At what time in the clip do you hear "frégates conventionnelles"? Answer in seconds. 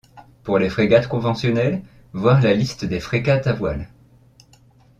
0.71-1.83